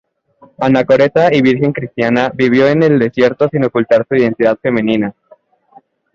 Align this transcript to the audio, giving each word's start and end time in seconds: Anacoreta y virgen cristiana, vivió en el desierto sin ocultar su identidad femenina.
Anacoreta 0.57 1.31
y 1.31 1.43
virgen 1.43 1.73
cristiana, 1.73 2.31
vivió 2.33 2.65
en 2.67 2.81
el 2.81 2.97
desierto 2.97 3.47
sin 3.49 3.65
ocultar 3.65 4.03
su 4.09 4.15
identidad 4.15 4.57
femenina. 4.59 5.13